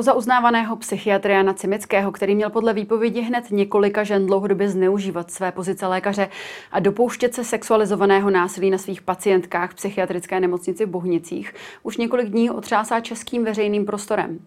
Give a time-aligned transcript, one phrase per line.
[0.00, 5.52] Kauza uznávaného psychiatra Jana Cimického, který měl podle výpovědi hned několika žen dlouhodobě zneužívat své
[5.52, 6.28] pozice lékaře
[6.72, 12.28] a dopouštět se sexualizovaného násilí na svých pacientkách v psychiatrické nemocnici v Bohnicích, už několik
[12.28, 14.38] dní otřásá českým veřejným prostorem.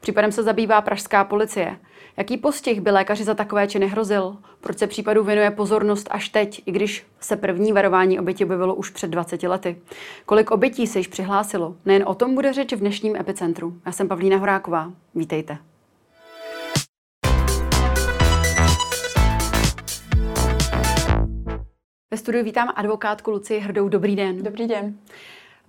[0.00, 1.76] Případem se zabývá pražská policie.
[2.16, 4.36] Jaký postih by lékaři za takové činy hrozil?
[4.60, 8.90] Proč se případu věnuje pozornost až teď, i když se první varování oběti objevilo už
[8.90, 9.76] před 20 lety?
[10.26, 11.76] Kolik obětí se již přihlásilo?
[11.86, 13.76] Nejen o tom bude řeč v dnešním epicentru.
[13.86, 14.92] Já jsem Pavlína Horáková.
[15.14, 15.58] Vítejte.
[22.10, 23.88] Ve studiu vítám advokátku Lucii Hrdou.
[23.88, 24.42] Dobrý den.
[24.42, 24.98] Dobrý den.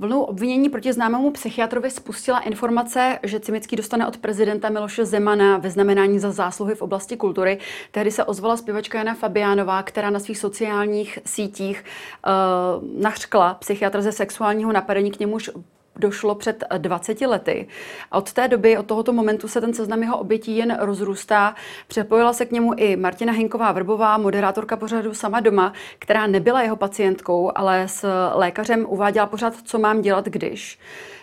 [0.01, 6.19] Vlnou obvinění proti známému psychiatrovi spustila informace, že Cimický dostane od prezidenta Miloše Zemana vyznamenání
[6.19, 7.57] za zásluhy v oblasti kultury.
[7.91, 11.83] Tehdy se ozvala zpěvačka Jana Fabiánová, která na svých sociálních sítích
[12.27, 15.49] uh, nařkla psychiatra ze sexuálního napadení, k němuž
[15.95, 17.67] došlo před 20 lety.
[18.11, 21.55] A od té doby, od tohoto momentu se ten seznam jeho obětí jen rozrůstá.
[21.87, 26.75] Přepojila se k němu i Martina Hinková Vrbová, moderátorka pořadu Sama doma, která nebyla jeho
[26.75, 30.79] pacientkou, ale s lékařem uváděla pořád, co mám dělat, když.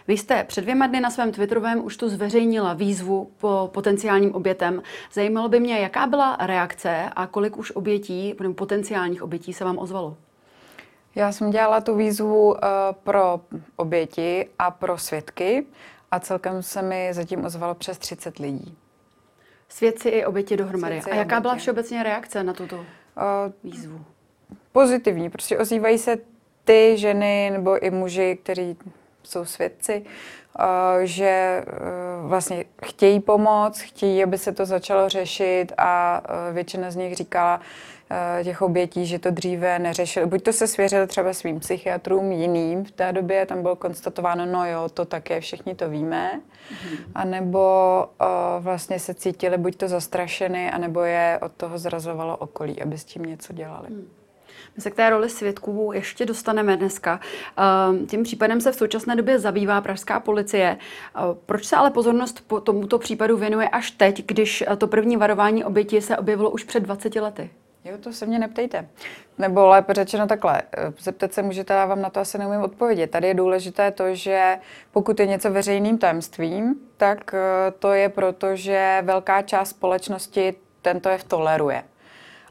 [0.09, 4.83] Vy jste před dvěma dny na svém Twitterovém už tu zveřejnila výzvu po potenciálním obětem.
[5.13, 10.17] Zajímalo by mě, jaká byla reakce a kolik už obětí, potenciálních obětí se vám ozvalo?
[11.19, 12.59] Já jsem dělala tu výzvu uh,
[13.05, 13.41] pro
[13.77, 15.67] oběti a pro svědky
[16.11, 18.79] a celkem se mi zatím ozvalo přes 30 lidí.
[19.69, 20.95] Svědci i oběti dohromady.
[20.95, 21.43] Svědci a jaká oběti.
[21.43, 22.85] byla všeobecně reakce na tuto uh,
[23.65, 24.01] výzvu?
[24.73, 25.31] Pozitivní.
[25.31, 26.17] Prostě ozývají se
[26.65, 28.77] ty ženy nebo i muži, kteří
[29.23, 30.05] jsou svědci,
[30.59, 30.65] uh,
[31.03, 31.65] že
[32.23, 36.23] vlastně chtějí pomoct, chtějí, aby se to začalo řešit a
[36.53, 37.98] většina z nich říkala, Eh,
[38.45, 40.27] těch obětí, že to dříve neřešili.
[40.27, 44.67] Buď to se svěřili třeba svým psychiatrům jiným v té době, tam bylo konstatováno, no
[44.67, 46.99] jo, to také, všichni to víme, mm-hmm.
[47.15, 52.99] anebo uh, vlastně se cítili buď to zastrašeny, anebo je od toho zrazovalo okolí, aby
[52.99, 53.89] s tím něco dělali.
[53.91, 54.09] Mm.
[54.77, 57.21] My se k té roli svědků ještě dostaneme dneska.
[57.59, 60.79] Eh, tím případem se v současné době zabývá pražská policie.
[61.47, 66.01] Proč se ale pozornost po tomuto případu věnuje až teď, když to první varování oběti
[66.01, 67.51] se objevilo už před 20 lety?
[67.89, 68.89] Jo, to se mě neptejte.
[69.39, 73.11] Nebo lépe řečeno takhle, eh, zeptat se můžete, já vám na to asi neumím odpovědět.
[73.11, 74.59] Tady je důležité to, že
[74.93, 81.09] pokud je něco veřejným tajemstvím, tak eh, to je proto, že velká část společnosti tento
[81.09, 81.85] jev toleruje.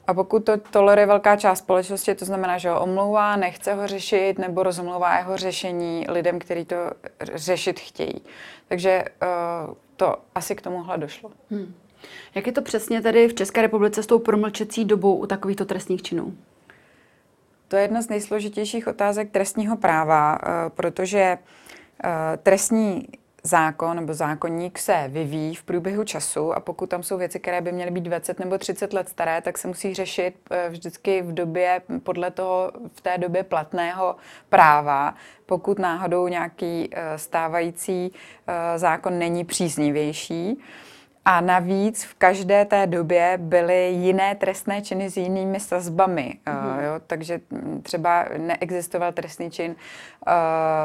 [0.07, 4.39] A pokud to toleruje velká část společnosti, to znamená, že ho omlouvá, nechce ho řešit
[4.39, 6.75] nebo rozmlouvá jeho řešení lidem, kteří to
[7.21, 8.21] řešit chtějí.
[8.67, 9.03] Takže
[9.67, 11.31] uh, to asi k tomuhle došlo.
[11.51, 11.73] Hmm.
[12.35, 16.01] Jak je to přesně tedy v České republice s tou promlčecí dobou u takovýchto trestních
[16.01, 16.37] činů?
[17.67, 21.37] To je jedna z nejsložitějších otázek trestního práva, eh, protože
[22.03, 23.07] eh, trestní
[23.43, 27.71] zákon nebo zákonník se vyvíjí v průběhu času a pokud tam jsou věci, které by
[27.71, 31.81] měly být 20 nebo 30 let staré, tak se musí řešit eh, vždycky v době,
[32.03, 34.15] podle toho v té době platného
[34.49, 35.15] práva.
[35.45, 38.13] Pokud náhodou nějaký stávající
[38.75, 40.59] zákon není příznivější,
[41.29, 46.37] a navíc v každé té době byly jiné trestné činy s jinými sazbami.
[46.45, 46.77] Mm-hmm.
[46.77, 46.91] Uh, jo?
[47.07, 47.39] Takže
[47.83, 50.33] třeba neexistoval trestný čin uh,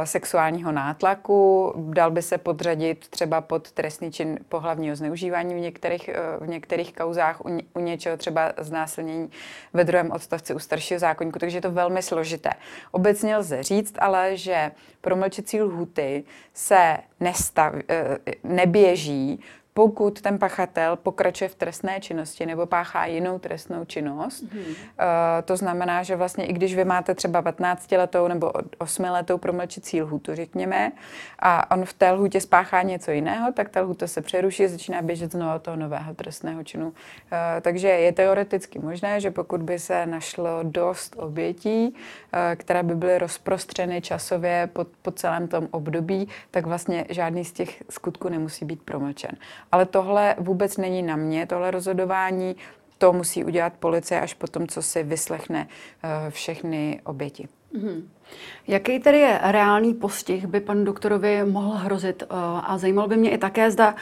[0.04, 6.10] sexuálního nátlaku, dal by se podřadit třeba pod trestný čin pohlavního zneužívání v některých,
[6.40, 9.30] uh, v některých kauzách, u, u něčeho třeba znásilnění
[9.72, 12.50] ve druhém odstavci u staršího zákonníku, takže je to velmi složité.
[12.90, 14.70] Obecně lze říct ale, že
[15.00, 16.24] promlčecí lhuty
[16.54, 17.80] se nestav, uh,
[18.44, 19.40] neběží,
[19.74, 24.68] pokud ten pachatel pokračuje v trestné činnosti nebo páchá jinou trestnou činnost, mm-hmm.
[24.70, 24.74] uh,
[25.44, 30.92] to znamená, že vlastně i když vy máte třeba 15-letou nebo 8-letou promlčecí lhutu, řekněme,
[31.38, 35.32] a on v té lhutě spáchá něco jiného, tak ta lhuta se přeruší, začíná běžet
[35.32, 36.86] znovu toho nového trestného činu.
[36.86, 36.92] Uh,
[37.60, 43.18] takže je teoreticky možné, že pokud by se našlo dost obětí, uh, které by byly
[43.18, 48.82] rozprostřeny časově po, po celém tom období, tak vlastně žádný z těch skutků nemusí být
[48.82, 49.36] promlčen.
[49.72, 52.56] Ale tohle vůbec není na mě, tohle rozhodování,
[52.98, 57.48] to musí udělat policie až po tom, co si vyslechne uh, všechny oběti.
[57.74, 58.02] Mm-hmm.
[58.68, 62.22] Jaký tedy je reálný postih, by panu doktorovi mohl hrozit?
[62.22, 62.28] Uh,
[62.64, 63.94] a zajímalo by mě i také, zda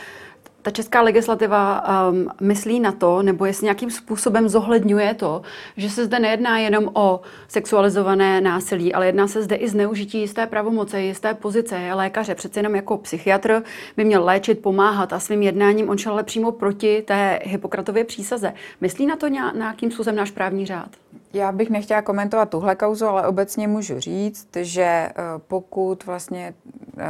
[0.63, 5.43] ta česká legislativa um, myslí na to, nebo jestli nějakým způsobem zohledňuje to,
[5.77, 10.47] že se zde nejedná jenom o sexualizované násilí, ale jedná se zde i zneužití jisté
[10.47, 12.35] pravomoce, jisté pozice lékaře.
[12.35, 13.63] Přece jenom jako psychiatr
[13.97, 18.53] by měl léčit, pomáhat a svým jednáním on šel ale přímo proti té Hippokratově přísaze.
[18.81, 20.89] Myslí na to nějakým způsobem náš právní řád?
[21.33, 26.55] Já bych nechtěla komentovat tuhle kauzu, ale obecně můžu říct, že uh, pokud vlastně
[26.97, 27.03] uh,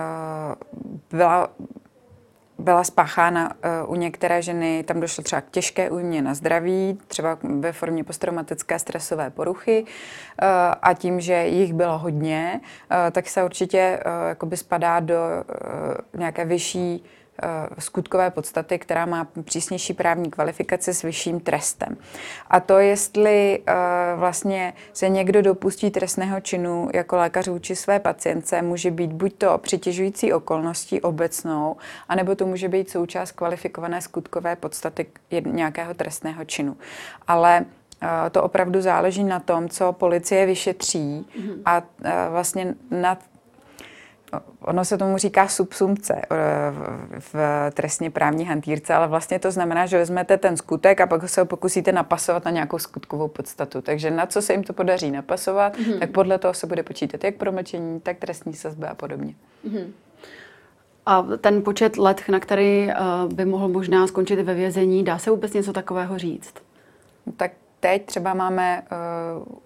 [1.10, 1.48] byla
[2.60, 3.52] byla spáchána
[3.86, 8.78] u některé ženy, tam došlo třeba k těžké újmě na zdraví, třeba ve formě posttraumatické
[8.78, 9.84] stresové poruchy
[10.82, 12.60] a tím, že jich bylo hodně,
[13.12, 14.00] tak se určitě
[14.54, 15.18] spadá do
[16.16, 17.19] nějaké vyšší Eh,
[17.78, 21.96] skutkové podstaty, která má přísnější právní kvalifikaci s vyšším trestem.
[22.50, 23.74] A to, jestli eh,
[24.16, 29.58] vlastně se někdo dopustí trestného činu jako lékař vůči své pacientce, může být buď to
[29.58, 31.76] přitěžující okolností obecnou,
[32.08, 35.06] anebo to může být součást kvalifikované skutkové podstaty
[35.44, 36.76] nějakého trestného činu.
[37.26, 37.64] Ale
[38.02, 41.62] eh, to opravdu záleží na tom, co policie vyšetří mm-hmm.
[41.64, 41.82] a
[42.30, 43.18] vlastně na
[44.60, 46.26] ono se tomu říká subsumce eh,
[47.18, 47.34] v
[47.74, 51.44] trestně právní hantýrce, ale vlastně to znamená, že vezmete ten skutek a pak se ho
[51.44, 53.82] pokusíte napasovat na nějakou skutkovou podstatu.
[53.82, 55.98] Takže na co se jim to podaří napasovat, mm-hmm.
[55.98, 59.34] tak podle toho se bude počítat jak promlčení, tak trestní sazby a podobně.
[59.68, 59.86] Mm-hmm.
[61.06, 65.30] A ten počet let, na který uh, by mohl možná skončit ve vězení, dá se
[65.30, 66.54] vůbec něco takového říct?
[67.36, 68.82] Tak teď třeba máme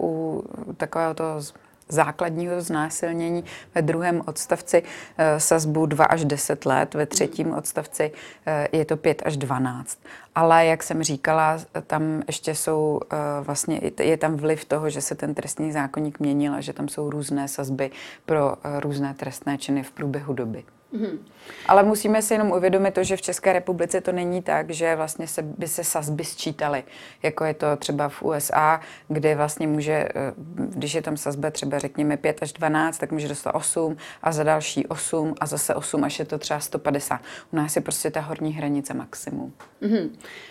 [0.01, 0.45] uh, u
[0.77, 1.41] takového toho
[1.89, 3.45] základního znásilnění,
[3.75, 4.83] ve druhém odstavci
[5.19, 8.13] e, sazbu 2 až 10 let, ve třetím odstavci
[8.47, 9.99] e, je to 5 až 12.
[10.35, 15.15] Ale jak jsem říkala, tam ještě jsou e, vlastně, je tam vliv toho, že se
[15.15, 17.91] ten trestní zákonník měnil a že tam jsou různé sazby
[18.27, 20.65] pro různé trestné činy v průběhu doby.
[20.95, 21.19] Mm-hmm.
[21.67, 25.27] Ale musíme si jenom uvědomit to, že v České republice to není tak, že vlastně
[25.27, 26.85] se, by se sazby sčítaly,
[27.23, 31.79] jako je to třeba v USA, kde vlastně může, eh, když je tam sazba třeba
[31.79, 36.05] řekněme 5 až 12, tak může dostat 8 a za další 8 a zase 8,
[36.05, 37.21] až je to třeba 150.
[37.53, 39.53] U nás je prostě ta horní hranice maximum.
[39.83, 40.11] Mm-hmm.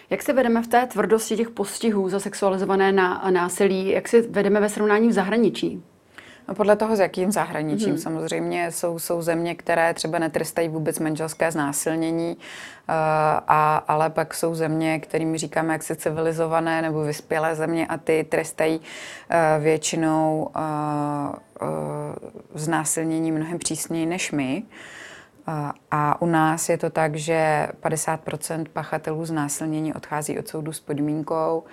[0.10, 2.92] Jak se vedeme v té tvrdosti těch postihů za sexualizované
[3.30, 5.84] násilí, jak se vedeme ve srovnání v zahraničí?
[6.48, 7.90] No podle toho, s jakým zahraničím.
[7.90, 7.98] Hmm.
[7.98, 12.95] Samozřejmě jsou, jsou země, které třeba netrestají vůbec manželské znásilnění, uh,
[13.48, 18.80] a, ale pak jsou země, kterými říkáme jaksi civilizované nebo vyspělé země a ty trestají
[18.80, 21.36] uh, většinou uh,
[22.56, 24.63] znásilnění mnohem přísněji než my.
[25.92, 31.63] A u nás je to tak, že 50% pachatelů znásilnění odchází od soudu s podmínkou,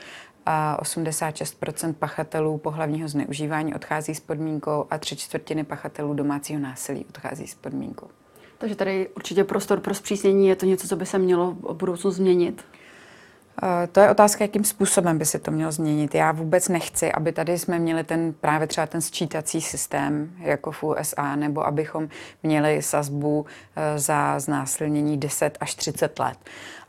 [0.47, 7.47] a 86% pachatelů pohlavního zneužívání odchází s podmínkou a tři čtvrtiny pachatelů domácího násilí odchází
[7.47, 8.09] s podmínkou.
[8.59, 12.11] Takže tady určitě prostor pro zpřísnění je to něco, co by se mělo v budoucnu
[12.11, 12.65] změnit?
[13.93, 16.15] To je otázka, jakým způsobem by se to mělo změnit.
[16.15, 20.83] Já vůbec nechci, aby tady jsme měli ten právě třeba ten sčítací systém, jako v
[20.83, 22.09] USA, nebo abychom
[22.43, 23.47] měli sazbu
[23.77, 26.39] e, za znásilnění 10 až 30 let,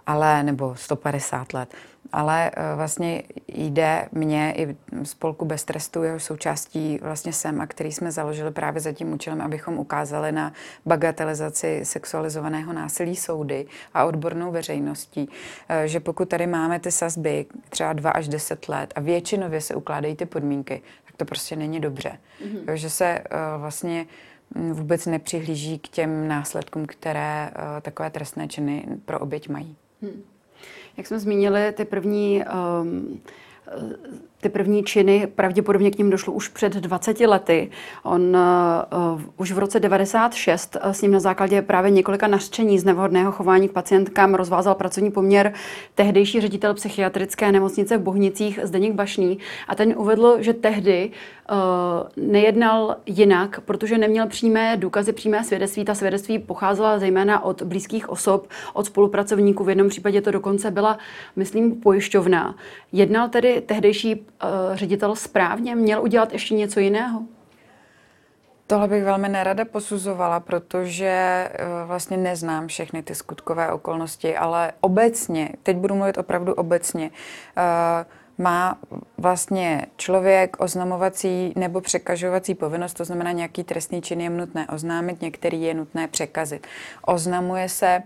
[0.07, 1.73] ale nebo 150 let
[2.11, 7.91] ale eh, vlastně jde mě i spolku Bez trestu, jeho součástí vlastně jsem a který
[7.91, 10.53] jsme založili právě za tím účelem, abychom ukázali na
[10.85, 15.29] bagatelizaci sexualizovaného násilí soudy a odbornou veřejností,
[15.69, 19.75] eh, že pokud tady máme ty sazby třeba 2 až 10 let a většinově se
[19.75, 22.17] ukládají ty podmínky, tak to prostě není dobře.
[22.45, 22.73] Mm-hmm.
[22.73, 23.23] Že se eh,
[23.57, 24.05] vlastně
[24.55, 27.51] mm, vůbec nepřihlíží k těm následkům, které
[27.81, 29.77] takové trestné činy pro oběť mají.
[30.01, 30.23] Hmm.
[30.97, 32.43] Jak jsme zmínili, ty první
[32.81, 33.21] um,
[34.41, 37.71] ty první činy, pravděpodobně k ním došlo už před 20 lety.
[38.03, 38.37] On
[39.13, 43.31] uh, už v roce 96 uh, s ním na základě právě několika nařčení z nevhodného
[43.31, 45.53] chování k pacientkám rozvázal pracovní poměr
[45.95, 49.37] tehdejší ředitel psychiatrické nemocnice v Bohnicích Zdeněk Bašný
[49.67, 51.11] a ten uvedl, že tehdy
[52.15, 55.85] nejednal jinak, protože neměl přímé důkazy, přímé svědectví.
[55.85, 59.63] Ta svědectví pocházela zejména od blízkých osob, od spolupracovníků.
[59.63, 60.97] V jednom případě to dokonce byla,
[61.35, 62.55] myslím, pojišťovna.
[62.91, 64.25] Jednal tedy tehdejší uh,
[64.73, 65.75] ředitel správně?
[65.75, 67.21] Měl udělat ještě něco jiného?
[68.67, 75.49] Tohle bych velmi nerada posuzovala, protože uh, vlastně neznám všechny ty skutkové okolnosti, ale obecně,
[75.63, 78.77] teď budu mluvit opravdu obecně, uh, má
[79.17, 85.61] vlastně člověk oznamovací nebo překažovací povinnost, to znamená nějaký trestný čin je nutné oznámit, některý
[85.61, 86.67] je nutné překazit.
[87.05, 88.03] Oznamuje se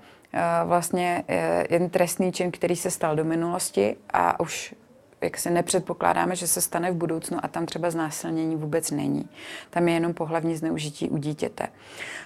[0.65, 1.23] vlastně
[1.69, 4.75] jen trestný čin, který se stal do minulosti a už
[5.21, 9.29] jak se nepředpokládáme, že se stane v budoucnu a tam třeba znásilnění vůbec není.
[9.69, 11.67] Tam je jenom pohlavní zneužití u dítěte.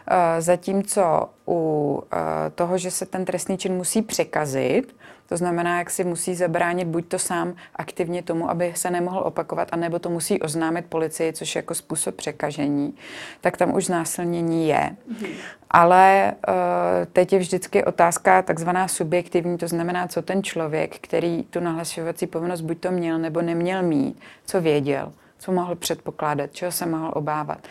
[0.08, 4.96] Eh, zatímco u eh, toho, že se ten trestný čin musí překazit,
[5.29, 9.67] to znamená, jak si musí zabránit buď to sám aktivně tomu, aby se nemohl opakovat,
[9.71, 12.95] anebo to musí oznámit policii, což je jako způsob překažení,
[13.41, 14.95] tak tam už znásilnění je.
[15.12, 15.29] Mm-hmm.
[15.71, 16.53] Ale uh,
[17.13, 22.62] teď je vždycky otázka takzvaná subjektivní, to znamená, co ten člověk, který tu nahlašovací povinnost
[22.62, 27.67] buď to měl nebo neměl mít, co věděl, co mohl předpokládat, čeho se mohl obávat.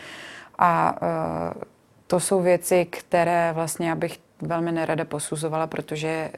[0.57, 1.61] A uh,
[2.07, 6.31] to jsou věci, které vlastně, abych velmi nerada posuzovala, protože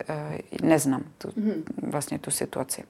[0.63, 1.63] neznám tu, mm-hmm.
[1.84, 2.84] vlastně tu situaci.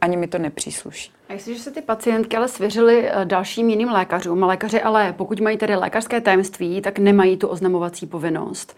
[0.00, 1.12] Ani mi to nepřísluší.
[1.28, 5.76] A jestliže se ty pacientky ale svěřily dalším jiným lékařům, lékaři ale pokud mají tedy
[5.76, 8.76] lékařské tajemství, tak nemají tu oznamovací povinnost.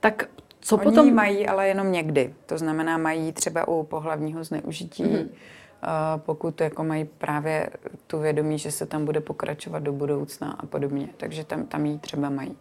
[0.00, 0.28] Tak
[0.60, 1.14] co Oni potom?
[1.14, 2.34] mají, ale jenom někdy.
[2.46, 5.28] To znamená, mají třeba u pohlavního zneužití, mm-hmm.
[6.16, 7.70] pokud jako mají právě
[8.06, 11.08] tu vědomí, že se tam bude pokračovat do budoucna a podobně.
[11.16, 12.56] Takže tam, tam jí třeba mají.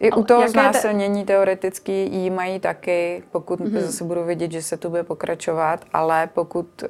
[0.00, 1.32] I ale u toho znásilnění te...
[1.32, 3.80] teoreticky jí mají taky, pokud mm-hmm.
[3.80, 6.88] zase budou vědět, že se to bude pokračovat, ale pokud uh,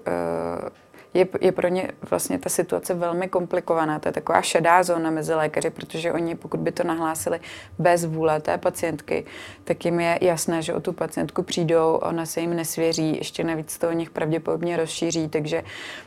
[1.15, 3.99] je, je pro ně vlastně ta situace velmi komplikovaná.
[3.99, 7.41] To je taková šedá zóna mezi lékaři, protože oni, pokud by to nahlásili
[7.79, 9.25] bez vůle té pacientky,
[9.65, 13.79] tak jim je jasné, že o tu pacientku přijdou, ona se jim nesvěří, ještě navíc
[13.79, 15.65] to o nich pravděpodobně rozšíří, takže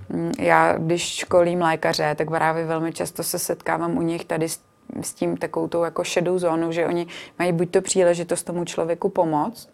[0.10, 4.60] mm, já, když školím lékaře, tak právě velmi často se setkávám u nich tady s
[5.02, 7.08] s tím takovou tou jako šedou zónou, že oni
[7.40, 9.70] mají buď to příležitost tomu člověku pomoct,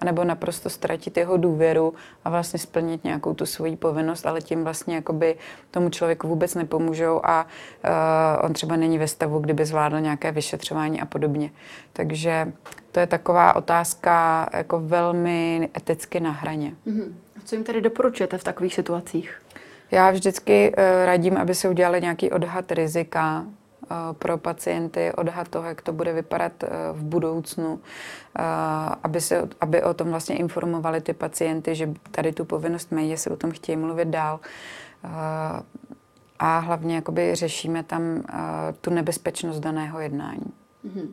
[0.00, 4.94] anebo naprosto ztratit jeho důvěru a vlastně splnit nějakou tu svoji povinnost, ale tím vlastně
[4.94, 5.36] jakoby
[5.70, 7.46] tomu člověku vůbec nepomůžou a
[7.84, 11.50] uh, on třeba není ve stavu, kdyby zvládl nějaké vyšetřování a podobně.
[11.92, 12.52] Takže
[12.92, 16.74] to je taková otázka jako velmi eticky na hraně.
[16.86, 17.12] Mm-hmm.
[17.44, 19.42] Co jim tedy doporučujete v takových situacích?
[19.90, 23.44] Já vždycky uh, radím, aby se udělali nějaký odhad rizika,
[24.12, 27.80] pro pacienty, odhad toho, jak to bude vypadat eh, v budoucnu,
[28.38, 28.42] eh,
[29.02, 33.30] aby, se, aby o tom vlastně informovali ty pacienty, že tady tu povinnost mají, jestli
[33.30, 34.40] o tom chtějí mluvit dál.
[36.38, 38.22] A hlavně jakoby řešíme tam
[38.80, 40.52] tu nebezpečnost daného jednání.
[40.86, 41.08] Mm-hmm.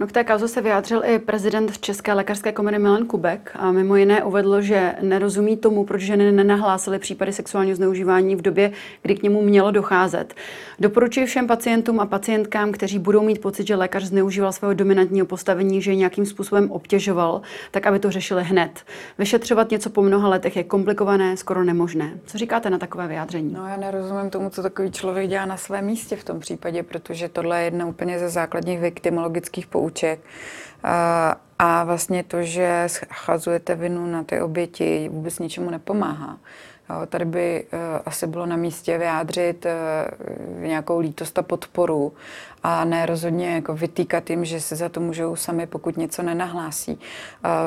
[0.00, 3.96] No k té kauze se vyjádřil i prezident České lékařské komory Milan Kubek a mimo
[3.96, 9.22] jiné uvedl, že nerozumí tomu, proč ženy nenahlásily případy sexuálního zneužívání v době, kdy k
[9.22, 10.34] němu mělo docházet.
[10.78, 15.82] Doporučuji všem pacientům a pacientkám, kteří budou mít pocit, že lékař zneužíval svého dominantního postavení,
[15.82, 17.40] že je nějakým způsobem obtěžoval,
[17.70, 18.70] tak aby to řešili hned.
[19.18, 22.10] Vyšetřovat něco po mnoha letech je komplikované, skoro nemožné.
[22.26, 23.52] Co říkáte na takové vyjádření?
[23.52, 27.28] No já nerozumím tomu, co takový člověk dělá na svém místě v tom případě, protože
[27.28, 30.20] tohle je jedna úplně ze základních viktimologických poučení pouček.
[31.58, 36.38] A, vlastně to, že schazujete vinu na ty oběti, vůbec ničemu nepomáhá.
[36.90, 42.12] Jo, tady by uh, asi bylo na místě vyjádřit uh, nějakou lítost a podporu
[42.62, 46.98] a ne rozhodně jako vytýkat jim, že se za to můžou sami, pokud něco nenahlásí.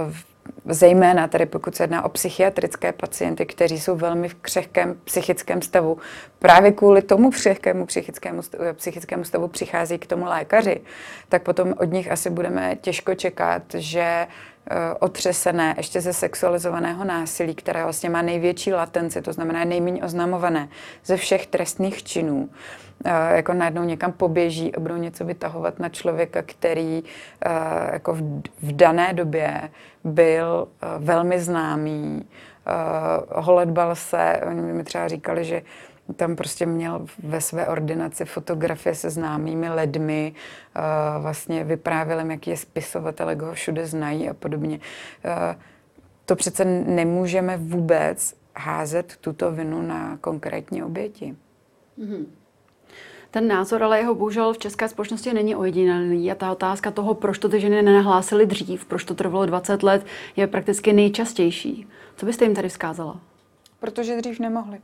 [0.08, 0.16] Uh,
[0.66, 5.98] zejména tedy pokud se jedná o psychiatrické pacienty, kteří jsou velmi v křehkém psychickém stavu.
[6.40, 10.82] Právě kvůli tomu křehkému psychickému stavu, psychickému stavu přichází k tomu lékaři,
[11.30, 14.28] tak potom od nich asi budeme těžko čekat, že
[15.00, 20.70] otřesené ještě ze sexualizovaného násilí, které vlastně má největší latenci, to znamená nejméně oznamované
[21.06, 22.50] ze všech trestných činů,
[23.32, 27.04] jako najednou někam poběží a budou něco vytahovat na člověka, který
[27.92, 28.22] jako v,
[28.62, 29.70] v dané době
[30.04, 30.68] byl
[31.00, 32.26] velmi známý,
[33.30, 35.62] holedbal se, oni mi třeba říkali, že
[36.16, 40.34] tam prostě měl ve své ordinaci fotografie se známými lidmi,
[41.20, 44.80] vlastně vyprávěl jaký je spisovatel, jak ho všude znají a podobně.
[46.26, 51.36] To přece nemůžeme vůbec házet tuto vinu na konkrétní oběti.
[52.00, 52.26] Mm-hmm.
[53.32, 57.40] Ten názor ale jeho bohužel v české společnosti není ojedinělý a ta otázka toho, proč
[57.40, 60.06] to ty ženy nenahlásily dřív, proč to trvalo 20 let,
[60.36, 61.88] je prakticky nejčastější.
[62.16, 63.20] Co byste jim tady vzkázala?
[63.80, 64.80] Protože dřív nemohli.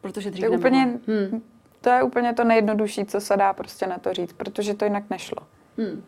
[0.00, 1.42] Protože dřív to je úplně, hmm.
[1.80, 5.04] To je úplně to nejjednodušší, co se dá prostě na to říct, protože to jinak
[5.10, 5.38] nešlo.
[5.78, 6.04] Hmm.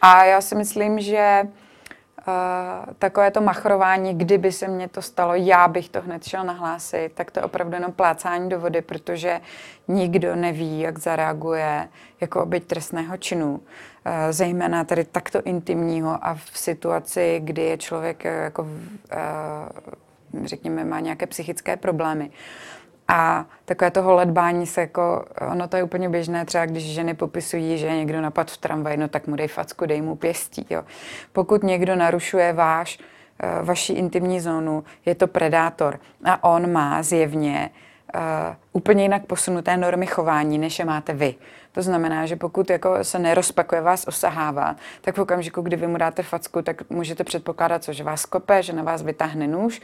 [0.00, 1.42] A já si myslím, že
[2.28, 7.12] Uh, takové to machrování, kdyby se mně to stalo, já bych to hned šel nahlásit,
[7.14, 9.40] tak to je opravdu jenom plácání do vody, protože
[9.88, 11.88] nikdo neví, jak zareaguje
[12.20, 13.52] jako oběť trestného činu.
[13.52, 13.60] Uh,
[14.30, 18.68] zejména tady takto intimního a v situaci, kdy je člověk eh, jako, uh,
[20.44, 22.30] řekněme, má nějaké psychické problémy.
[23.08, 27.78] A takové toho ledbání se jako, ono to je úplně běžné, třeba když ženy popisují,
[27.78, 30.66] že někdo napad v tramvaji, no tak mu dej facku, dej mu pěstí.
[30.70, 30.84] Jo.
[31.32, 32.98] Pokud někdo narušuje váš,
[33.42, 37.70] eh, vaši intimní zónu, je to predátor a on má zjevně
[38.14, 38.20] uh,
[38.72, 41.34] úplně jinak posunuté normy chování, než je máte vy.
[41.72, 45.96] To znamená, že pokud jako se nerozpakuje, vás osahává, tak v okamžiku, kdy vy mu
[45.96, 49.80] dáte facku, tak můžete předpokládat, co, že vás kope, že na vás vytáhne nůž,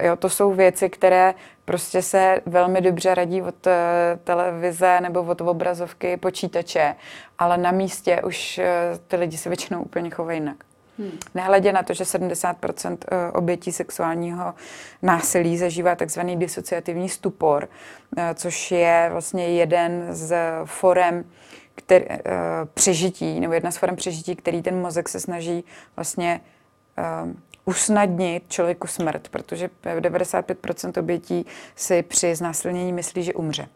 [0.00, 1.34] jo, to jsou věci, které
[1.64, 6.94] prostě se velmi dobře radí od eh, televize nebo od obrazovky počítače,
[7.38, 10.56] ale na místě už eh, ty lidi se většinou úplně chovají jinak.
[10.98, 11.18] Hmm.
[11.34, 12.96] Nehledě na to, že 70%
[13.32, 14.54] obětí sexuálního
[15.02, 17.68] násilí zažívá takzvaný disociativní stupor,
[18.34, 21.24] což je vlastně jeden z forem
[21.74, 22.04] který,
[22.74, 25.64] přežití, nebo jedna z form přežití, který ten mozek se snaží
[25.96, 26.40] vlastně
[27.70, 31.46] usnadnit člověku smrt, protože 95% obětí
[31.76, 33.68] si při znásilnění myslí, že umře.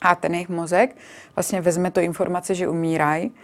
[0.00, 0.96] A ten jejich mozek
[1.36, 3.34] vlastně vezme to informace, že umírají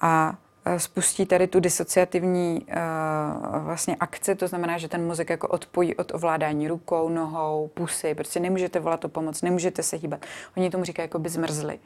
[0.00, 0.34] a
[0.64, 5.96] Eh, spustí tady tu disociativní uh, vlastně akce, to znamená, že ten mozek jako odpojí
[5.96, 10.26] od ovládání rukou, nohou, pusy, prostě nemůžete volat o pomoc, nemůžete se hýbat.
[10.56, 11.78] Oni tomu říkají, jako by zmrzli.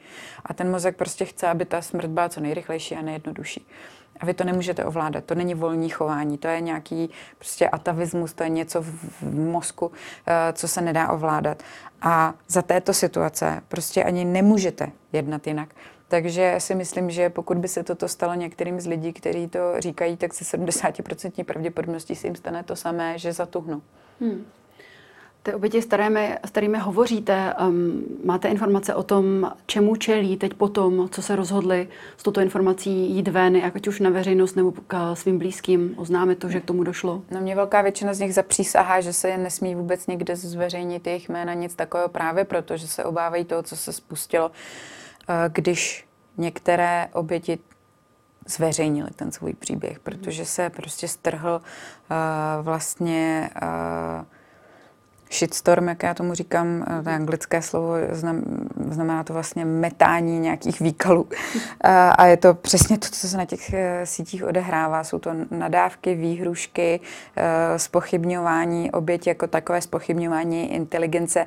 [0.45, 3.67] A ten mozek prostě chce, aby ta smrt byla co nejrychlejší a nejjednodušší.
[4.19, 8.43] A vy to nemůžete ovládat, to není volní chování, to je nějaký prostě atavismus, to
[8.43, 9.93] je něco v mozku, uh,
[10.53, 11.63] co se nedá ovládat.
[12.01, 15.69] A za této situace prostě ani nemůžete jednat jinak.
[16.07, 20.17] Takže si myslím, že pokud by se toto stalo některým z lidí, kteří to říkají,
[20.17, 23.81] tak se 70% pravděpodobností se jim stane to samé, že zatuhnou.
[24.21, 24.45] Hmm.
[25.47, 30.53] Ty oběti, s kterými, s kterými hovoříte, um, máte informace o tom, čemu čelí teď
[30.53, 31.87] potom, co se rozhodli
[32.17, 36.49] s touto informací jít ven, ať už na veřejnost nebo k svým blízkým, oznámit to,
[36.49, 37.21] že k tomu došlo?
[37.31, 41.53] No mě velká většina z nich zapřísahá, že se nesmí vůbec nikde zveřejnit jejich jména,
[41.53, 44.51] nic takového právě proto, že se obávají toho, co se spustilo
[45.29, 47.59] Eh, když některé oběti
[48.45, 54.25] zveřejnili ten svůj příběh, protože se prostě strhl uh, vlastně uh,
[55.31, 57.93] shitstorm, jak já tomu říkám, eh, to anglické slovo,
[58.89, 61.27] znamená to vlastně metání nějakých výkalů.
[62.17, 65.03] A je to přesně to, co se na těch eh, sítích odehrává.
[65.03, 66.99] Jsou to nadávky, výhrušky,
[67.77, 71.45] spochybňování eh, oběti jako takové spochybňování inteligence,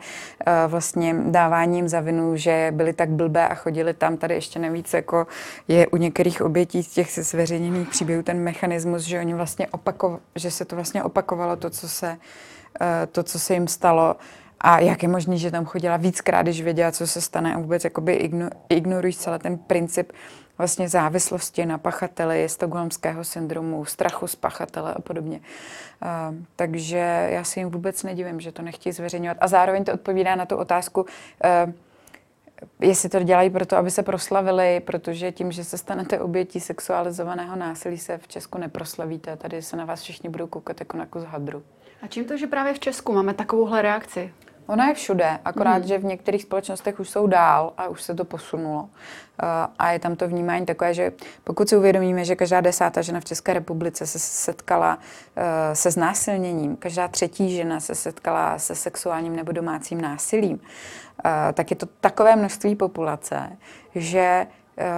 [0.66, 4.16] vlastně dáváním za vinu, že byli tak blbé a chodili tam.
[4.16, 5.26] Tady ještě navíc jako
[5.68, 10.50] je u některých obětí z těch zveřejněných příběhů ten mechanismus, že oni vlastně opako, že
[10.50, 12.59] se to vlastně opakovalo to, co se Eh,
[13.12, 14.16] to, co se jim stalo
[14.60, 17.84] a jak je možné, že tam chodila víckrát, když věděla, co se stane a vůbec
[17.84, 18.30] jakoby
[18.68, 20.12] ignorují celý ten princip
[20.58, 25.40] vlastně závislosti na pachateli, stokholmského syndromu, strachu z pachatele a podobně.
[25.40, 29.36] Uh, takže já si jim vůbec nedivím, že to nechtějí zveřejňovat.
[29.40, 31.72] A zároveň to odpovídá na tu otázku, uh,
[32.80, 37.98] jestli to dělají proto, aby se proslavili, protože tím, že se stanete obětí sexualizovaného násilí,
[37.98, 39.36] se v Česku neproslavíte.
[39.36, 41.62] Tady se na vás všichni budou koukat jako na kus hadru.
[42.02, 44.32] A čím to, že právě v Česku máme takovouhle reakci?
[44.66, 45.86] Ona je všude, akorát, mm.
[45.86, 48.82] že v některých společnostech už jsou dál a už se to posunulo.
[48.82, 48.88] Uh,
[49.78, 51.12] a je tam to vnímání takové, že
[51.44, 56.76] pokud si uvědomíme, že každá desátá žena v České republice se setkala uh, se znásilněním,
[56.76, 60.62] každá třetí žena se setkala se sexuálním nebo domácím násilím, uh,
[61.54, 63.56] tak je to takové množství populace,
[63.94, 64.46] že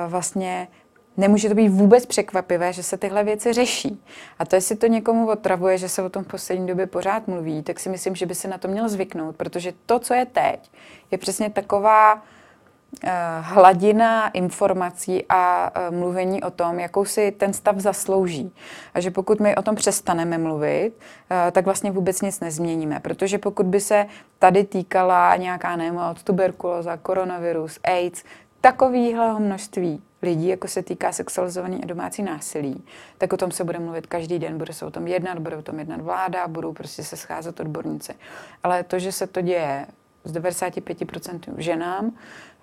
[0.09, 0.69] vlastně
[1.17, 4.03] Nemůže to být vůbec překvapivé, že se tyhle věci řeší.
[4.39, 7.63] A to, jestli to někomu otravuje, že se o tom v poslední době pořád mluví,
[7.63, 10.71] tak si myslím, že by se na to měl zvyknout, protože to, co je teď,
[11.11, 17.77] je přesně taková uh, hladina informací a uh, mluvení o tom, jakou si ten stav
[17.77, 18.53] zaslouží.
[18.95, 23.01] A že pokud my o tom přestaneme mluvit, uh, tak vlastně vůbec nic nezměníme.
[23.01, 24.07] Protože pokud by se
[24.39, 28.25] tady týkala nějaká nemoc, tuberkulóza, koronavirus, AIDS,
[28.63, 32.85] takovýhle množství lidí, jako se týká sexualizovaný a domácí násilí,
[33.19, 35.63] tak o tom se bude mluvit každý den, bude se o tom jednat, bude o
[35.63, 38.15] tom jednat vláda, budou prostě se scházet odborníci.
[38.63, 39.87] Ale to, že se to děje
[40.25, 42.13] z 95% ženám,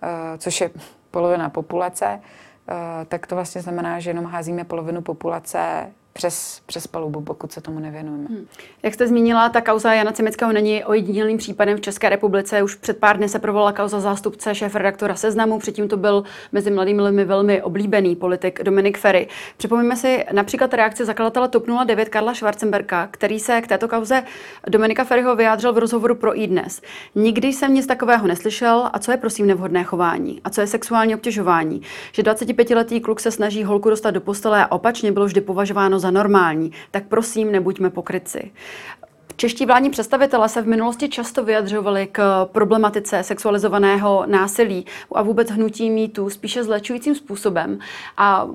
[0.01, 0.71] eh, což je
[1.12, 2.21] polovina populace,
[2.69, 7.62] eh, tak to vlastně znamená, že jenom házíme polovinu populace přes, přes palubu, pokud se
[7.62, 8.26] tomu nevěnujeme.
[8.30, 8.45] Hmm.
[8.84, 12.63] Jak jste zmínila, ta kauza Jana Cimeckého není ojedinělým případem v České republice.
[12.63, 16.72] Už před pár dny se provolala kauza zástupce šéf redaktora Seznamu, předtím to byl mezi
[16.72, 19.28] mladými lidmi velmi oblíbený politik Dominik Ferry.
[19.58, 24.24] Připomeňme si například reakci zakladatele TOP 09 Karla Schwarzenberka, který se k této kauze
[24.67, 26.82] Dominika Ferryho vyjádřil v rozhovoru pro iDnes.
[27.15, 31.15] Nikdy jsem nic takového neslyšel a co je prosím nevhodné chování a co je sexuální
[31.15, 31.82] obtěžování.
[32.12, 36.12] Že 25-letý kluk se snaží holku dostat do postele a opačně bylo vždy považováno za
[36.12, 38.51] normální, tak prosím nebuďme pokryci.
[39.35, 44.85] Čeští vládní představitelé se v minulosti často vyjadřovali k problematice sexualizovaného násilí
[45.15, 47.79] a vůbec hnutí mýtů spíše zlečujícím způsobem.
[48.17, 48.47] A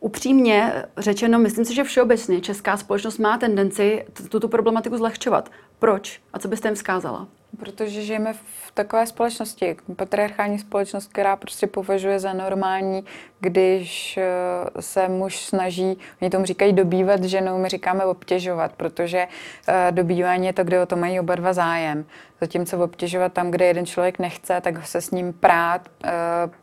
[0.00, 5.50] upřímně řečeno, myslím si, že všeobecně česká společnost má tendenci tuto problematiku zlehčovat.
[5.78, 6.20] Proč?
[6.32, 7.28] A co byste jim vzkázala?
[7.56, 13.04] Protože žijeme v takové společnosti, patriarchální společnost, která prostě považuje za normální,
[13.40, 19.28] když eh, se muž snaží, oni tomu říkají dobývat ženou, my říkáme obtěžovat, protože
[19.68, 22.04] eh, dobývání je to, kde o to mají oba dva zájem.
[22.40, 26.10] Zatímco obtěžovat tam, kde jeden člověk nechce, tak se s ním prát, eh,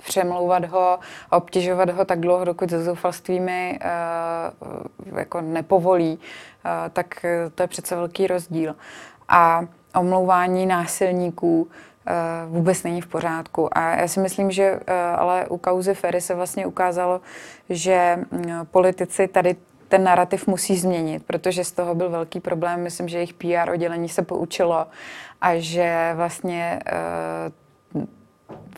[0.03, 0.99] přemlouvat ho
[1.31, 3.79] a obtěžovat ho tak dlouho, dokud se zoufalstvími
[5.15, 6.19] jako nepovolí,
[6.93, 8.75] tak to je přece velký rozdíl.
[9.27, 11.67] A omlouvání násilníků
[12.47, 13.77] vůbec není v pořádku.
[13.77, 14.79] A já si myslím, že
[15.15, 17.21] ale u kauzy Ferry se vlastně ukázalo,
[17.69, 19.55] že mm, politici tady
[19.87, 22.83] ten narrativ musí změnit, protože z toho byl velký problém.
[22.83, 24.87] Myslím, že jejich PR oddělení se poučilo
[25.41, 26.79] a že vlastně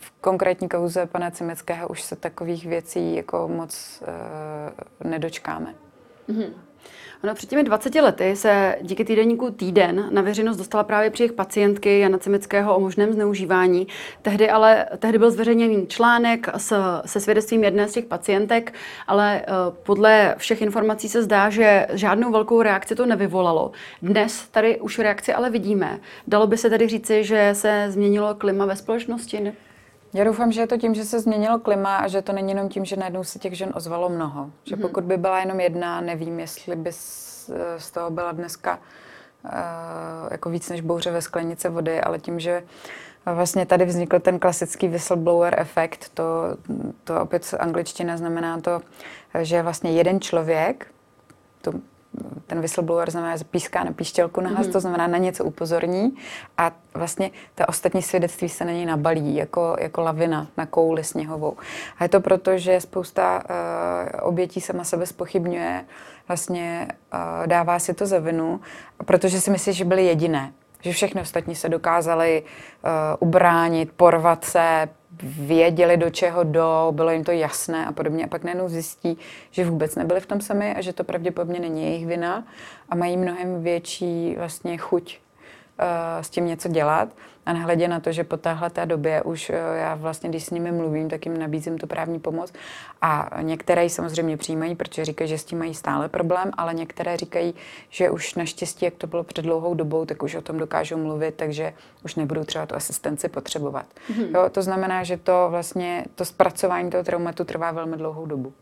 [0.00, 4.02] v konkrétní kauze pana Cimeckého už se takových věcí jako moc
[5.04, 5.74] nedočkáme.
[6.28, 6.67] Mm-hmm.
[7.24, 12.00] Ono před těmi 20 lety se díky týdenníku Týden na veřejnost dostala právě příjech pacientky
[12.00, 13.86] Jana Cimeckého o možném zneužívání.
[14.22, 18.74] Tehdy ale tehdy byl zveřejněný článek s, se svědectvím jedné z těch pacientek,
[19.06, 23.72] ale uh, podle všech informací se zdá, že žádnou velkou reakci to nevyvolalo.
[24.02, 26.00] Dnes tady už reakci ale vidíme.
[26.26, 29.40] Dalo by se tedy říci, že se změnilo klima ve společnosti?
[29.40, 29.52] Ne?
[30.14, 32.68] Já doufám, že je to tím, že se změnilo klima a že to není jenom
[32.68, 34.50] tím, že najednou se těch žen ozvalo mnoho.
[34.64, 34.80] Že mm-hmm.
[34.80, 36.92] pokud by byla jenom jedna, nevím, jestli by
[37.78, 38.78] z toho byla dneska
[39.44, 39.50] uh,
[40.30, 42.62] jako víc než bouře ve sklenice vody, ale tím, že
[43.34, 46.24] vlastně tady vznikl ten klasický whistleblower efekt, to,
[47.04, 48.80] to opět angličtina znamená to,
[49.40, 50.86] že vlastně jeden člověk,
[51.60, 51.72] to
[52.46, 54.72] ten whistleblower znamená, že píská na píšťelku na mm-hmm.
[54.72, 56.16] to znamená na něco upozorní
[56.58, 61.56] a vlastně ta ostatní svědectví se na něj nabalí jako, jako lavina na kouli sněhovou.
[61.98, 65.84] A je to proto, že spousta uh, obětí sama sebe spochybňuje,
[66.28, 68.60] vlastně uh, dává si to za vinu,
[69.04, 74.88] protože si myslí, že byly jediné že všechny ostatní se dokázali uh, ubránit, porvat se,
[75.22, 78.24] věděli, do čeho jdou, bylo jim to jasné a podobně.
[78.24, 79.18] A pak najednou zjistí,
[79.50, 82.44] že vůbec nebyli v tom sami a že to pravděpodobně není jejich vina
[82.88, 85.18] a mají mnohem větší vlastně chuť
[86.20, 87.08] s tím něco dělat.
[87.46, 90.50] A nehledě na to, že po téhle té době už uh, já vlastně, když s
[90.50, 92.52] nimi mluvím, tak jim nabízím tu právní pomoc.
[93.00, 97.16] A některé ji samozřejmě přijímají, protože říkají, že s tím mají stále problém, ale některé
[97.16, 97.54] říkají,
[97.90, 101.34] že už naštěstí, jak to bylo před dlouhou dobou, tak už o tom dokážou mluvit,
[101.34, 103.86] takže už nebudou třeba tu asistenci potřebovat.
[104.10, 104.34] Mm-hmm.
[104.34, 108.52] Jo, to znamená, že to vlastně, to zpracování toho traumatu trvá velmi dlouhou dobu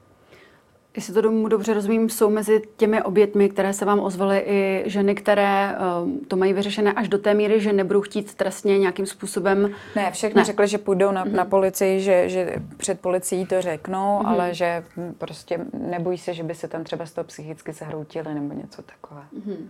[0.96, 5.14] jestli to domů dobře rozumím, jsou mezi těmi obětmi, které se vám ozvaly, i ženy,
[5.14, 9.70] které um, to mají vyřešené až do té míry, že nebudou chtít trestně nějakým způsobem.
[9.96, 10.44] Ne, všechny ne.
[10.44, 11.32] řekli, že půjdou na, mm-hmm.
[11.32, 14.28] na policii, že, že před policií to řeknou, mm-hmm.
[14.28, 14.84] ale že
[15.18, 19.22] prostě nebojí se, že by se tam třeba z toho psychicky zahroutili nebo něco takové.
[19.38, 19.66] Mm-hmm.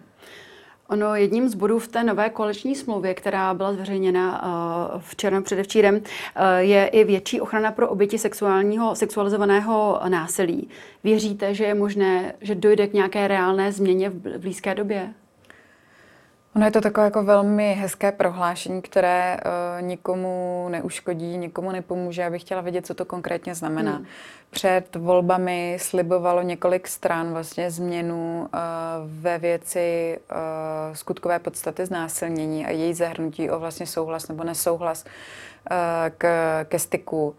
[0.89, 5.95] Ono jedním z bodů v té nové koaliční smlouvě, která byla zveřejněna uh, včera předevčírem,
[5.95, 6.03] uh,
[6.59, 10.69] je i větší ochrana pro oběti sexuálního, sexualizovaného násilí.
[11.05, 15.15] Věříte, že je možné, že dojde k nějaké reálné změně v blízké době?
[16.57, 22.23] Ono je to takové jako velmi hezké prohlášení, které uh, nikomu neuškodí, nikomu nepomůže.
[22.23, 23.93] Já bych chtěla vědět, co to konkrétně znamená.
[23.93, 24.07] Hmm.
[24.51, 28.61] Před volbami slibovalo několik stran vlastně změnu uh,
[29.05, 35.77] ve věci uh, skutkové podstaty znásilnění a její zahrnutí o vlastně souhlas nebo nesouhlas uh,
[36.19, 36.27] k,
[36.65, 37.37] ke styku.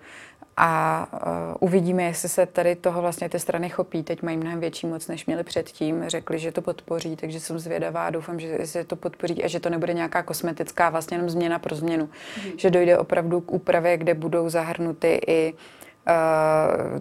[0.57, 1.19] A uh,
[1.59, 4.03] uvidíme, jestli se tady toho vlastně ty strany chopí.
[4.03, 6.03] Teď mají mnohem větší moc, než měli předtím.
[6.07, 9.59] Řekli, že to podpoří, takže jsem zvědavá a doufám, že se to podpoří a že
[9.59, 12.09] to nebude nějaká kosmetická vlastně jenom změna pro změnu.
[12.45, 12.51] Mm.
[12.57, 15.59] Že dojde opravdu k úpravě, kde budou zahrnuty i uh,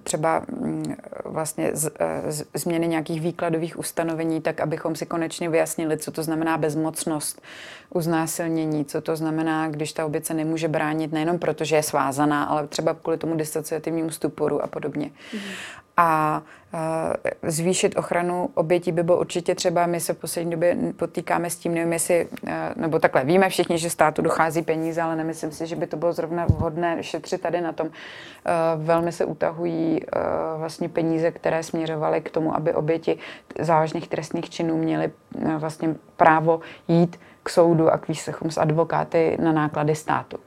[0.03, 5.99] třeba mm, vlastně z, eh, z, změny nějakých výkladových ustanovení, tak abychom si konečně vyjasnili,
[5.99, 7.43] co to znamená bezmocnost,
[7.95, 12.45] uznásilnění, co to znamená, když ta oběť se nemůže bránit nejenom proto, že je svázaná,
[12.45, 15.11] ale třeba kvůli tomu disociativnímu stuporu a podobně.
[15.33, 15.41] Mm.
[15.97, 16.43] A
[17.43, 21.75] zvýšit ochranu obětí by bylo určitě třeba, my se v poslední době potýkáme s tím,
[21.75, 22.29] nevím jestli,
[22.77, 26.13] nebo takhle, víme všichni, že státu dochází peníze, ale nemyslím si, že by to bylo
[26.13, 27.91] zrovna vhodné šetřit tady na tom.
[28.77, 30.01] Velmi se utahují
[30.57, 33.19] vlastně peníze, které směřovaly k tomu, aby oběti
[33.61, 35.11] závažných trestných činů měly
[35.59, 40.39] vlastně právo jít k soudu a k výslechům s advokáty na náklady státu.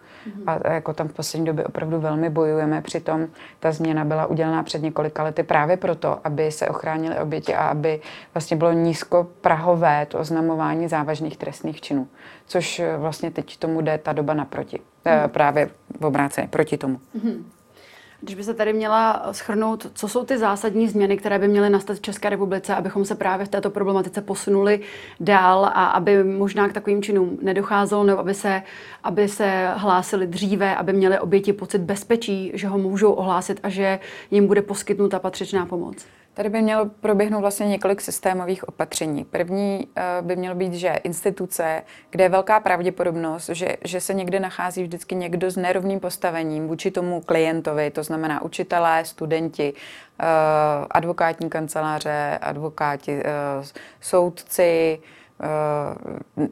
[0.48, 2.82] A jako tam v poslední době opravdu velmi bojujeme.
[2.82, 3.28] Přitom
[3.60, 8.02] ta změna byla udělaná před několika lety právě proto, aby se ochránili oběti a aby
[8.34, 12.08] vlastně bylo nízko prahové to oznamování závažných trestných činů.
[12.46, 14.80] Což vlastně teď tomu jde ta doba naproti.
[15.06, 15.30] Mm.
[15.30, 17.00] Právě v obráceně proti tomu.
[17.24, 17.52] Mm.
[18.22, 21.98] Když by se tady měla schrnout, co jsou ty zásadní změny, které by měly nastat
[21.98, 24.80] v České republice, abychom se právě v této problematice posunuli
[25.20, 28.64] dál a aby možná k takovým činům nedocházelo, nebo aby se,
[29.04, 34.00] aby se hlásili dříve, aby měli oběti pocit bezpečí, že ho můžou ohlásit a že
[34.32, 36.06] jim bude poskytnuta patřičná pomoc?
[36.34, 39.26] Tady by mělo proběhnout vlastně několik systémových opatření.
[39.26, 44.40] První uh, by mělo být, že instituce, kde je velká pravděpodobnost, že, že se někde
[44.40, 50.26] nachází vždycky někdo s nerovným postavením vůči tomu klientovi, to znamená učitelé, studenti, uh,
[50.92, 53.66] advokátní kanceláře, advokáti, uh,
[54.02, 55.00] soudci,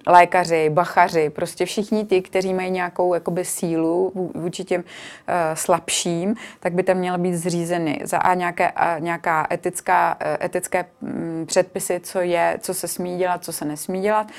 [0.08, 4.86] lékaři, bachaři, prostě všichni ti, kteří mají nějakou jakoby sílu vůči těm uh,
[5.54, 11.46] slabším, tak by tam měly být zřízeny za a nějaké, a nějaká etická, etické um,
[11.46, 14.32] předpisy, co je, co se smí dělat, co se nesmí dělat uh,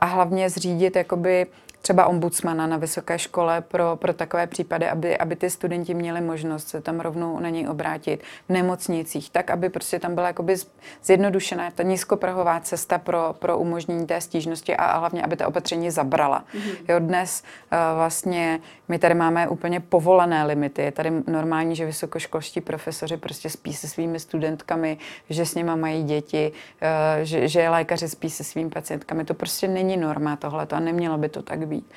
[0.00, 1.46] a hlavně zřídit jakoby
[1.82, 6.68] třeba ombudsmana na vysoké škole pro, pro takové případy, aby, aby ty studenti měli možnost
[6.68, 10.56] se tam rovnou na něj obrátit v nemocnicích, tak aby prostě tam byla jakoby
[11.02, 15.90] zjednodušená ta nízkoprahová cesta pro, pro umožnění té stížnosti a, a hlavně, aby ta opatření
[15.90, 16.44] zabrala.
[16.54, 16.76] Mm-hmm.
[16.88, 20.82] Jo, dnes uh, vlastně my tady máme úplně povolené limity.
[20.82, 24.98] Je tady normální, že vysokoškolští profesoři prostě spí se svými studentkami,
[25.30, 29.24] že s nima mají děti, uh, že, že lékaři spí se svými pacientkami.
[29.24, 31.90] To prostě není norma tohle a nemělo by to tak být.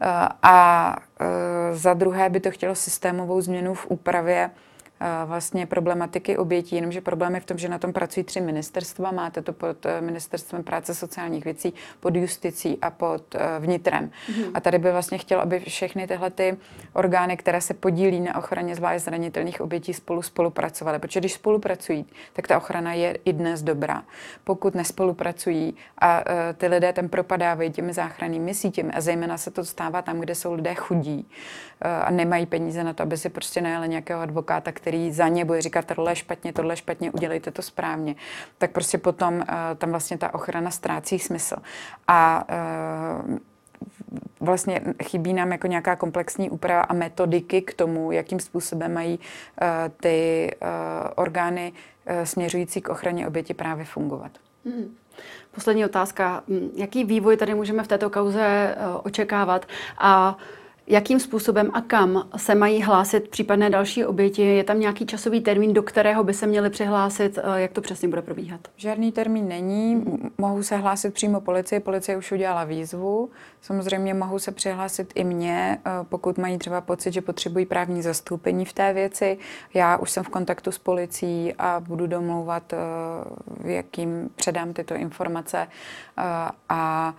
[0.00, 1.26] Eh, a eh,
[1.76, 4.50] za druhé by to chtělo systémovou změnu v úpravě
[5.24, 9.10] vlastně problematiky obětí, jenomže problém je v tom, že na tom pracují tři ministerstva.
[9.10, 14.10] Máte to pod eh, ministerstvem práce sociálních věcí, pod justicí a pod eh, vnitrem.
[14.10, 14.50] Mm-hmm.
[14.54, 16.56] A tady by vlastně chtěl, aby všechny tyhle ty
[16.92, 20.98] orgány, které se podílí na ochraně zvlášť zranitelných obětí, spolu spolupracovaly.
[20.98, 24.02] Protože když spolupracují, tak ta ochrana je i dnes dobrá.
[24.44, 29.64] Pokud nespolupracují a uh, ty lidé tam propadávají těmi záchrannými sítěmi a zejména se to
[29.64, 31.28] stává tam, kde jsou lidé chudí
[31.80, 35.62] a nemají peníze na to, aby si prostě najeli nějakého advokáta, který za ně bude
[35.62, 38.14] říkat, tohle je špatně, tohle je špatně, udělejte to správně,
[38.58, 39.42] tak prostě potom uh,
[39.78, 41.56] tam vlastně ta ochrana ztrácí smysl.
[42.08, 42.44] A
[43.28, 43.36] uh,
[44.40, 49.68] vlastně chybí nám jako nějaká komplexní úprava a metodiky k tomu, jakým způsobem mají uh,
[50.00, 50.68] ty uh,
[51.14, 54.30] orgány uh, směřující k ochraně oběti právě fungovat.
[54.64, 54.94] Hmm.
[55.54, 56.42] Poslední otázka.
[56.48, 59.66] Hm, jaký vývoj tady můžeme v této kauze očekávat?
[59.98, 60.36] A
[60.88, 64.42] Jakým způsobem a kam se mají hlásit případné další oběti?
[64.42, 67.38] Je tam nějaký časový termín, do kterého by se měli přihlásit?
[67.38, 68.60] Eh, jak to přesně bude probíhat?
[68.76, 70.04] Žádný termín není.
[70.38, 71.80] Mohou se hlásit přímo policii.
[71.80, 73.30] Policie už udělala výzvu.
[73.60, 78.64] Samozřejmě mohou se přihlásit i mě, eh, pokud mají třeba pocit, že potřebují právní zastoupení
[78.64, 79.38] v té věci.
[79.74, 82.76] Já už jsem v kontaktu s policií a budu domlouvat, eh,
[83.72, 85.68] jakým předám tyto informace.
[86.68, 87.14] A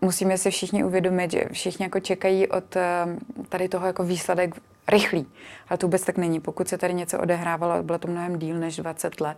[0.00, 3.06] musíme si všichni uvědomit, že všichni jako čekají od eh,
[3.48, 4.54] tady toho jako výsledek
[4.88, 5.26] rychlý.
[5.68, 6.40] Ale to vůbec tak není.
[6.40, 9.36] Pokud se tady něco odehrávalo, bylo to mnohem díl než 20 let,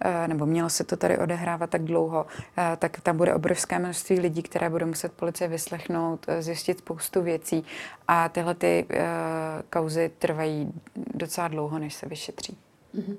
[0.00, 2.26] eh, nebo mělo se to tady odehrávat tak dlouho,
[2.58, 7.64] eh, tak tam bude obrovské množství lidí, které budou muset policie vyslechnout, zjistit spoustu věcí
[8.08, 8.86] a tyhle ty
[9.70, 10.72] kauzy trvají
[11.14, 12.58] docela dlouho, než se vyšetří.
[12.94, 13.16] Mm-hmm.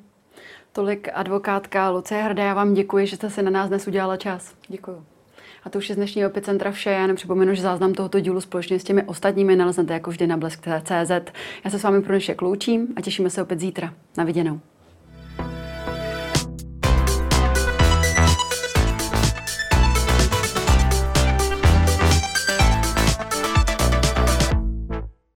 [0.72, 4.54] Tolik advokátka Lucie Hrdé, já vám děkuji, že jste si na nás dnes udělala čas.
[4.68, 5.15] Děkuji.
[5.66, 6.90] A to už je z dnešního epicentra vše.
[6.90, 10.38] Já jenom připomenu, že záznam tohoto dílu společně s těmi ostatními naleznete jako vždy na
[10.38, 11.32] blesk.cz.
[11.64, 13.94] Já se s vámi pro dnešek loučím a těšíme se opět zítra.
[14.18, 14.60] Na viděnou.